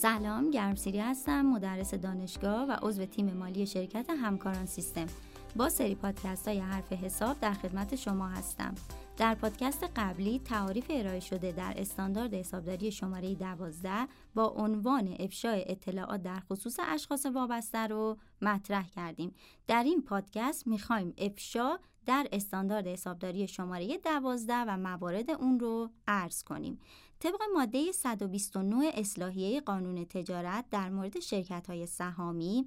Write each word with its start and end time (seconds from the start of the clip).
سلام 0.00 0.50
گرمسیری 0.50 0.98
هستم 0.98 1.42
مدرس 1.42 1.94
دانشگاه 1.94 2.68
و 2.68 2.76
عضو 2.82 3.04
تیم 3.06 3.32
مالی 3.32 3.66
شرکت 3.66 4.10
همکاران 4.10 4.66
سیستم 4.66 5.06
با 5.56 5.68
سری 5.68 5.94
پادکست 5.94 6.48
های 6.48 6.58
حرف 6.58 6.92
حساب 6.92 7.40
در 7.40 7.52
خدمت 7.52 7.94
شما 7.96 8.28
هستم 8.28 8.74
در 9.16 9.34
پادکست 9.34 9.84
قبلی 9.96 10.38
تعاریف 10.38 10.86
ارائه 10.90 11.20
شده 11.20 11.52
در 11.52 11.74
استاندارد 11.76 12.34
حسابداری 12.34 12.92
شماره 12.92 13.34
12 13.34 13.90
با 14.34 14.46
عنوان 14.46 15.16
افشای 15.18 15.64
اطلاعات 15.68 16.22
در 16.22 16.40
خصوص 16.40 16.80
اشخاص 16.88 17.26
وابسته 17.26 17.86
رو 17.86 18.16
مطرح 18.42 18.88
کردیم. 18.88 19.34
در 19.66 19.82
این 19.82 20.02
پادکست 20.02 20.66
می‌خوایم 20.66 21.14
افشا 21.18 21.78
در 22.08 22.26
استاندارد 22.32 22.86
حسابداری 22.86 23.48
شماره 23.48 23.98
12 23.98 24.54
و 24.54 24.76
موارد 24.76 25.30
اون 25.30 25.60
رو 25.60 25.90
عرض 26.06 26.42
کنیم. 26.42 26.80
طبق 27.20 27.40
ماده 27.54 27.92
129 27.92 28.90
اصلاحیه 28.94 29.60
قانون 29.60 30.04
تجارت 30.04 30.64
در 30.70 30.88
مورد 30.88 31.20
شرکت 31.20 31.66
های 31.66 31.86
سهامی 31.86 32.66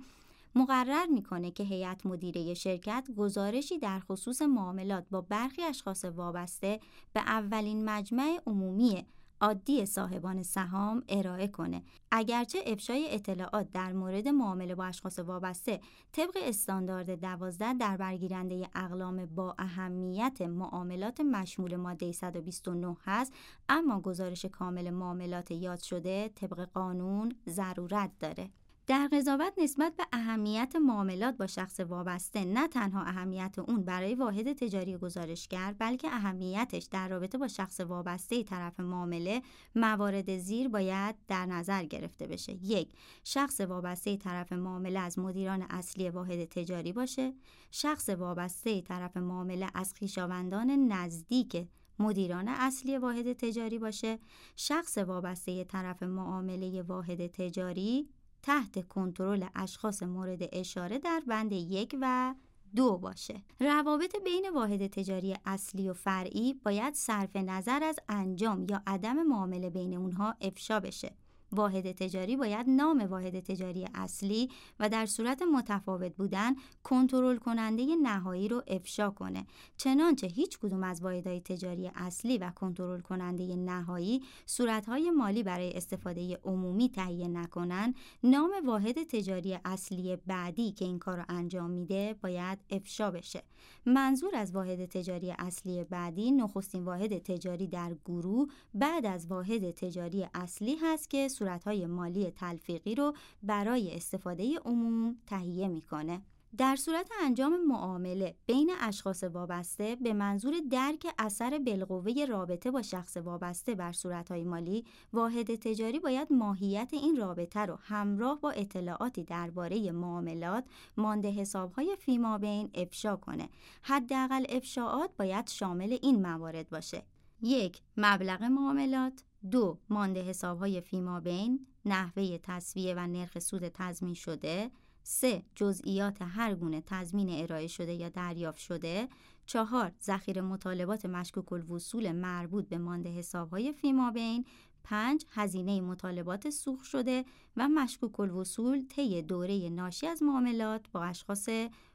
مقرر 0.55 1.05
می‌کنه 1.05 1.51
که 1.51 1.63
هیئت 1.63 2.05
مدیره 2.05 2.53
شرکت 2.53 3.07
گزارشی 3.17 3.79
در 3.79 3.99
خصوص 3.99 4.41
معاملات 4.41 5.05
با 5.11 5.21
برخی 5.21 5.63
اشخاص 5.63 6.05
وابسته 6.05 6.79
به 7.13 7.19
اولین 7.19 7.85
مجمع 7.85 8.41
عمومی 8.47 9.05
عادی 9.41 9.85
صاحبان 9.85 10.43
سهام 10.43 11.03
ارائه 11.09 11.47
کنه. 11.47 11.83
اگرچه 12.11 12.59
افشای 12.67 13.15
اطلاعات 13.15 13.71
در 13.71 13.93
مورد 13.93 14.27
معامله 14.27 14.75
با 14.75 14.85
اشخاص 14.85 15.19
وابسته 15.19 15.79
طبق 16.11 16.37
استاندارد 16.41 17.21
12 17.21 17.73
در 17.73 17.97
برگیرنده 17.97 18.69
اقلام 18.75 19.25
با 19.25 19.55
اهمیت 19.59 20.41
معاملات 20.41 21.21
مشمول 21.21 21.75
ماده 21.75 22.11
129 22.11 22.97
هست 23.05 23.33
اما 23.69 24.01
گزارش 24.01 24.45
کامل 24.45 24.89
معاملات 24.89 25.51
یاد 25.51 25.79
شده 25.79 26.29
طبق 26.35 26.59
قانون 26.73 27.35
ضرورت 27.49 28.11
داره. 28.19 28.49
در 28.91 29.07
قضاوت 29.11 29.53
نسبت 29.57 29.95
به 29.95 30.03
اهمیت 30.13 30.75
معاملات 30.75 31.37
با 31.37 31.47
شخص 31.47 31.79
وابسته 31.79 32.45
نه 32.45 32.67
تنها 32.67 33.01
اهمیت 33.03 33.59
اون 33.59 33.83
برای 33.83 34.15
واحد 34.15 34.53
تجاری 34.53 34.97
گزارشگر 34.97 35.75
بلکه 35.79 36.07
اهمیتش 36.07 36.83
در 36.83 37.07
رابطه 37.07 37.37
با 37.37 37.47
شخص 37.47 37.79
وابسته 37.79 38.43
طرف 38.43 38.79
معامله 38.79 39.41
موارد 39.75 40.37
زیر 40.37 40.67
باید 40.67 41.15
در 41.27 41.45
نظر 41.45 41.83
گرفته 41.83 42.27
بشه. 42.27 42.53
یک 42.53 42.93
شخص 43.23 43.61
وابسته 43.61 44.17
طرف 44.17 44.53
معامله 44.53 44.99
از 44.99 45.19
مدیران 45.19 45.61
اصلی 45.69 46.09
واحد 46.09 46.45
تجاری 46.45 46.93
باشه. 46.93 47.33
شخص 47.71 48.09
وابسته 48.09 48.81
طرف 48.81 49.17
معامله 49.17 49.67
از 49.73 49.93
خویشاوندان 49.99 50.71
نزدیک 50.71 51.67
مدیران 51.99 52.47
اصلی 52.47 52.97
واحد 52.97 53.33
تجاری 53.33 53.79
باشه. 53.79 54.19
شخص 54.55 54.97
وابسته 54.97 55.63
طرف 55.63 56.03
معامله 56.03 56.81
واحد 56.81 57.27
تجاری 57.27 58.09
تحت 58.43 58.87
کنترل 58.87 59.45
اشخاص 59.55 60.03
مورد 60.03 60.39
اشاره 60.51 60.99
در 60.99 61.21
بند 61.27 61.51
یک 61.51 61.95
و 62.01 62.35
دو 62.75 62.97
باشه. 62.97 63.41
روابط 63.59 64.15
بین 64.23 64.49
واحد 64.53 64.87
تجاری 64.87 65.35
اصلی 65.45 65.89
و 65.89 65.93
فرعی 65.93 66.53
باید 66.53 66.93
صرف 66.93 67.35
نظر 67.35 67.83
از 67.83 67.99
انجام 68.09 68.65
یا 68.69 68.81
عدم 68.87 69.23
معامله 69.23 69.69
بین 69.69 69.97
اونها 69.97 70.35
افشا 70.41 70.79
بشه. 70.79 71.13
واحد 71.53 71.91
تجاری 71.91 72.35
باید 72.35 72.69
نام 72.69 72.99
واحد 72.99 73.39
تجاری 73.39 73.87
اصلی 73.95 74.49
و 74.79 74.89
در 74.89 75.05
صورت 75.05 75.41
متفاوت 75.41 76.15
بودن 76.15 76.55
کنترل 76.83 77.37
کننده 77.37 77.95
نهایی 77.95 78.47
رو 78.47 78.63
افشا 78.67 79.09
کنه. 79.09 79.45
چنانچه 79.77 80.27
هیچ 80.27 80.59
کدوم 80.59 80.83
از 80.83 81.01
واحدهای 81.01 81.41
تجاری 81.41 81.91
اصلی 81.95 82.37
و 82.37 82.49
کنترل 82.49 82.99
کننده 82.99 83.55
نهایی 83.55 84.21
صورتهای 84.45 85.11
مالی 85.11 85.43
برای 85.43 85.73
استفاده 85.73 86.39
عمومی 86.43 86.89
تهیه 86.89 87.27
نکنن. 87.27 87.93
نام 88.23 88.51
واحد 88.65 89.03
تجاری 89.03 89.59
اصلی 89.65 90.17
بعدی 90.27 90.71
که 90.71 90.85
این 90.85 90.99
کار 90.99 91.17
رو 91.17 91.23
انجام 91.29 91.69
میده 91.69 92.15
باید 92.21 92.59
افشا 92.69 93.11
بشه. 93.11 93.43
منظور 93.85 94.35
از 94.35 94.51
واحد 94.55 94.85
تجاری 94.85 95.31
اصلی 95.39 95.83
بعدی 95.83 96.31
نخستین 96.31 96.83
واحد 96.83 97.17
تجاری 97.17 97.67
در 97.67 97.95
گروه 98.05 98.47
بعد 98.73 99.05
از 99.05 99.27
واحد 99.27 99.71
تجاری 99.71 100.27
اصلی 100.33 100.75
هست 100.81 101.09
که 101.09 101.27
صورتهای 101.41 101.85
مالی 101.85 102.31
تلفیقی 102.31 102.95
رو 102.95 103.13
برای 103.43 103.95
استفاده 103.95 104.59
عموم 104.65 105.15
تهیه 105.27 105.67
می‌کنه. 105.67 106.21
در 106.57 106.75
صورت 106.75 107.09
انجام 107.21 107.65
معامله 107.67 108.35
بین 108.45 108.71
اشخاص 108.79 109.23
وابسته 109.23 109.95
به 109.95 110.13
منظور 110.13 110.53
درک 110.71 111.07
اثر 111.19 111.59
بالقوه 111.65 112.25
رابطه 112.29 112.71
با 112.71 112.81
شخص 112.81 113.17
وابسته 113.17 113.75
بر 113.75 113.91
صورتهای 113.91 114.43
مالی 114.43 114.85
واحد 115.13 115.55
تجاری 115.55 115.99
باید 115.99 116.33
ماهیت 116.33 116.89
این 116.91 117.17
رابطه 117.17 117.59
رو 117.59 117.75
همراه 117.81 118.41
با 118.41 118.51
اطلاعاتی 118.51 119.23
درباره 119.23 119.91
معاملات 119.91 120.63
مانده 120.97 121.31
حسابهای 121.31 121.95
فیما 121.99 122.37
بین 122.37 122.69
افشا 122.73 123.15
کنه. 123.15 123.49
حداقل 123.81 124.45
افشاعات 124.49 125.09
باید 125.17 125.49
شامل 125.49 125.97
این 126.01 126.21
موارد 126.21 126.69
باشه. 126.69 127.03
یک 127.41 127.81
مبلغ 127.97 128.43
معاملات. 128.43 129.30
دو 129.51 129.77
مانده 129.89 130.23
حسابهای 130.23 130.81
فیما 130.81 131.19
بین 131.19 131.67
نحوه 131.85 132.37
تصویه 132.37 132.93
و 132.93 133.07
نرخ 133.07 133.39
سود 133.39 133.67
تضمین 133.67 134.13
شده. 134.13 134.71
سه 135.03 135.43
جزئیات 135.55 136.21
هر 136.21 136.55
گونه 136.55 136.81
تضمین 136.85 137.43
ارائه 137.43 137.67
شده 137.67 137.93
یا 137.93 138.09
دریافت 138.09 138.59
شده. 138.59 139.07
چهار 139.45 139.91
ذخیره 140.03 140.41
مطالبات 140.41 141.05
مشکوک 141.05 141.53
الوصول 141.53 142.11
مربوط 142.11 142.67
به 142.67 142.77
مانده 142.77 143.09
حسابهای 143.09 143.73
فیما 143.73 144.11
بین. 144.11 144.45
پنج 144.83 145.25
هزینه 145.29 145.81
مطالبات 145.81 146.49
سوخ 146.49 146.83
شده 146.83 147.25
و 147.57 147.69
مشکوک 147.69 148.19
الوصول 148.19 148.85
طی 148.89 149.21
دوره 149.21 149.69
ناشی 149.69 150.07
از 150.07 150.23
معاملات 150.23 150.91
با 150.91 151.03
اشخاص 151.03 151.49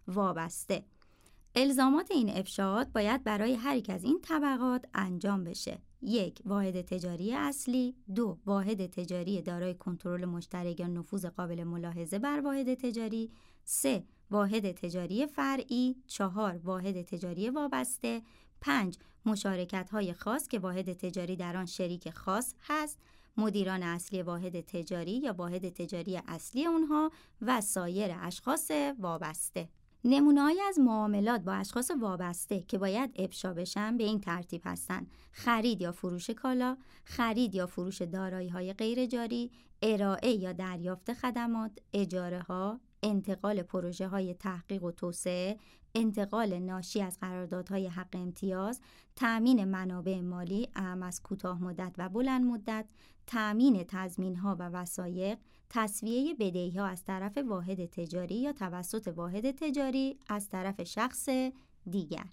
وابسته. 0.09 0.85
الزامات 1.55 2.11
این 2.11 2.31
افشاعات 2.31 2.89
باید 2.89 3.25
برای 3.25 3.55
هر 3.55 3.77
یک 3.77 3.91
از 3.91 4.05
این 4.05 4.21
طبقات 4.23 4.85
انجام 4.95 5.45
بشه. 5.45 5.79
یک 6.03 6.43
واحد 6.45 6.81
تجاری 6.81 7.35
اصلی. 7.35 7.95
دو 8.15 8.39
واحد 8.47 8.87
تجاری 8.87 9.43
دارای 9.43 9.75
کنترل 9.75 10.25
مشترک 10.25 10.81
یا 10.81 10.87
نفوذ 10.87 11.27
قابل 11.27 11.65
ملاحظه 11.65 12.19
بر 12.19 12.41
واحد 12.41 12.75
تجاری. 12.75 13.31
سه 13.65 14.05
واحد 14.31 14.73
تجاری 14.73 15.27
فرعی. 15.27 15.97
چهار 16.07 16.61
واحد 16.65 17.03
تجاری 17.03 17.51
وابسته. 17.51 18.23
پنج 18.61 18.99
مشارکت 19.27 19.91
های 19.91 20.13
خاص 20.13 20.49
که 20.49 20.59
واحد 20.59 20.93
تجاری 20.93 21.37
در 21.37 21.57
آن 21.57 21.67
شریک 21.67 22.11
خاص 22.11 22.55
هست. 22.61 22.99
مدیران 23.37 23.83
اصلی 23.83 24.23
واحد 24.23 24.61
تجاری 24.61 25.13
یا 25.13 25.33
واحد 25.33 25.69
تجاری 25.69 26.21
اصلی 26.29 26.67
اونها 26.67 27.11
و 27.43 27.61
سایر 27.61 28.17
اشخاص 28.21 28.71
وابسته. 28.99 29.69
نمونههایی 30.05 30.61
از 30.61 30.79
معاملات 30.79 31.41
با 31.41 31.53
اشخاص 31.53 31.91
وابسته 32.01 32.61
که 32.61 32.79
باید 32.79 33.11
افشا 33.17 33.55
بشن 33.55 33.97
به 33.97 34.05
این 34.05 34.21
ترتیب 34.21 34.63
هستند 34.65 35.11
خرید 35.33 35.81
یا 35.81 35.93
فروش 35.93 36.31
کالا 36.31 36.77
خرید 37.05 37.55
یا 37.55 37.67
فروش 37.67 38.03
دارایی 38.03 38.49
های 38.49 38.73
غیر 38.73 39.07
جاری 39.07 39.51
ارائه 39.83 40.31
یا 40.31 40.53
دریافت 40.53 41.13
خدمات 41.13 41.79
اجاره 41.93 42.41
ها 42.41 42.81
انتقال 43.03 43.63
پروژه 43.63 44.09
های 44.09 44.35
تحقیق 44.35 44.85
و 44.85 44.91
توسعه 44.91 45.59
انتقال 45.95 46.59
ناشی 46.59 47.03
از 47.03 47.19
قراردادهای 47.21 47.87
حق 47.87 48.09
امتیاز 48.13 48.81
تأمین 49.17 49.65
منابع 49.65 50.21
مالی 50.21 50.69
اهم 50.75 51.03
از 51.03 51.23
کوتاه 51.23 51.63
مدت 51.63 51.95
و 51.99 52.09
بلند 52.09 52.45
مدت 52.45 52.87
تأمین 53.27 53.85
تضمین 53.89 54.37
ها 54.37 54.57
و 54.59 54.63
وسایق 54.63 55.39
تصویه 55.71 56.35
بدهی 56.35 56.71
ها 56.71 56.87
از 56.87 57.05
طرف 57.05 57.39
واحد 57.39 57.87
تجاری 57.87 58.35
یا 58.35 58.53
توسط 58.53 59.09
واحد 59.09 59.51
تجاری 59.51 60.19
از 60.29 60.49
طرف 60.49 60.83
شخص 60.83 61.29
دیگر. 61.91 62.27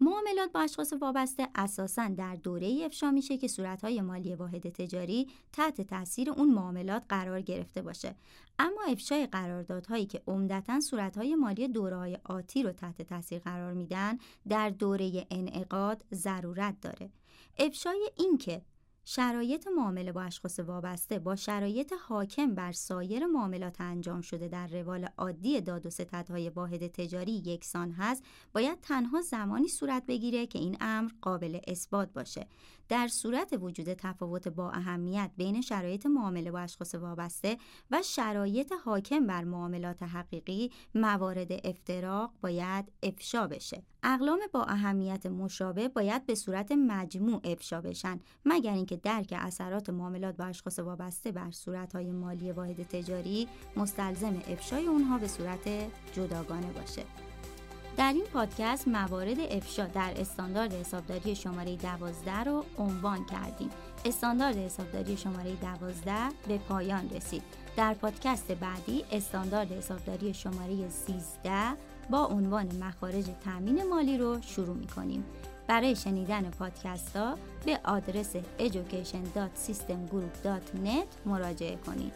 معاملات 0.00 0.52
با 0.52 0.60
اشخاص 0.60 0.92
وابسته 1.00 1.48
اساسا 1.54 2.08
در 2.08 2.36
دوره 2.36 2.82
افشا 2.84 3.10
میشه 3.10 3.38
که 3.38 3.48
صورتهای 3.48 4.00
مالی 4.00 4.34
واحد 4.34 4.68
تجاری 4.68 5.28
تحت 5.52 5.80
تاثیر 5.80 6.30
اون 6.30 6.50
معاملات 6.50 7.02
قرار 7.08 7.40
گرفته 7.40 7.82
باشه. 7.82 8.14
اما 8.58 8.82
افشای 8.88 9.26
قراردادهایی 9.26 10.06
که 10.06 10.22
عمدتا 10.26 10.80
صورتهای 10.80 11.34
مالی 11.34 11.68
دورههای 11.68 12.18
آتی 12.24 12.62
رو 12.62 12.72
تحت 12.72 13.02
تاثیر 13.02 13.38
قرار 13.38 13.72
میدن 13.72 14.18
در 14.48 14.70
دوره 14.70 15.26
انعقاد 15.30 16.04
ضرورت 16.14 16.80
داره. 16.80 17.10
افشای 17.58 18.10
این 18.16 18.38
که 18.38 18.62
شرایط 19.10 19.66
معامله 19.76 20.12
با 20.12 20.22
اشخاص 20.22 20.58
وابسته 20.58 21.18
با 21.18 21.36
شرایط 21.36 21.92
حاکم 22.08 22.54
بر 22.54 22.72
سایر 22.72 23.26
معاملات 23.26 23.80
انجام 23.80 24.20
شده 24.20 24.48
در 24.48 24.66
روال 24.66 25.08
عادی 25.18 25.60
داد 25.60 25.86
و 25.86 25.90
ستدهای 25.90 26.50
واحد 26.50 26.86
تجاری 26.86 27.32
یکسان 27.32 27.92
هست 27.92 28.22
باید 28.52 28.80
تنها 28.80 29.20
زمانی 29.20 29.68
صورت 29.68 30.06
بگیره 30.06 30.46
که 30.46 30.58
این 30.58 30.76
امر 30.80 31.10
قابل 31.22 31.58
اثبات 31.66 32.12
باشه. 32.12 32.46
در 32.88 33.08
صورت 33.08 33.54
وجود 33.60 33.94
تفاوت 33.94 34.48
با 34.48 34.70
اهمیت 34.70 35.30
بین 35.36 35.60
شرایط 35.60 36.06
معامله 36.06 36.50
با 36.50 36.58
اشخاص 36.58 36.94
وابسته 36.94 37.56
و 37.90 38.02
شرایط 38.02 38.72
حاکم 38.84 39.26
بر 39.26 39.44
معاملات 39.44 40.02
حقیقی 40.02 40.70
موارد 40.94 41.66
افتراق 41.66 42.32
باید 42.40 42.92
افشا 43.02 43.46
بشه. 43.46 43.82
اقلام 44.02 44.38
با 44.52 44.64
اهمیت 44.64 45.26
مشابه 45.26 45.88
باید 45.88 46.26
به 46.26 46.34
صورت 46.34 46.72
مجموع 46.72 47.40
افشا 47.44 47.80
بشن 47.80 48.20
مگر 48.44 48.72
اینکه 48.72 48.96
درک 48.96 49.34
اثرات 49.36 49.90
معاملات 49.90 50.36
با 50.36 50.44
اشخاص 50.44 50.78
وابسته 50.78 51.32
بر 51.32 51.50
صورتهای 51.50 52.12
مالی 52.12 52.52
واحد 52.52 52.82
تجاری 52.82 53.48
مستلزم 53.76 54.42
افشای 54.48 54.86
اونها 54.86 55.18
به 55.18 55.28
صورت 55.28 55.68
جداگانه 56.12 56.72
باشه. 56.72 57.27
در 57.98 58.12
این 58.12 58.24
پادکست 58.24 58.88
موارد 58.88 59.40
افشا 59.40 59.86
در 59.86 60.12
استاندارد 60.16 60.72
حسابداری 60.72 61.36
شماره 61.36 61.76
12 61.76 62.32
رو 62.32 62.64
عنوان 62.78 63.24
کردیم. 63.24 63.70
استاندارد 64.04 64.56
حسابداری 64.56 65.16
شماره 65.16 65.52
12 65.52 66.12
به 66.48 66.58
پایان 66.58 67.10
رسید. 67.10 67.42
در 67.76 67.94
پادکست 67.94 68.52
بعدی 68.52 69.04
استاندارد 69.12 69.72
حسابداری 69.72 70.34
شماره 70.34 70.88
13 70.88 71.50
با 72.10 72.26
عنوان 72.26 72.68
مخارج 72.80 73.24
تامین 73.44 73.88
مالی 73.88 74.18
رو 74.18 74.42
شروع 74.42 74.76
می 74.76 74.86
کنیم. 74.86 75.24
برای 75.66 75.96
شنیدن 75.96 76.50
پادکست 76.50 77.16
ها 77.16 77.38
به 77.64 77.80
آدرس 77.84 78.36
education.systemgroup.net 78.58 81.26
مراجعه 81.26 81.76
کنید. 81.76 82.12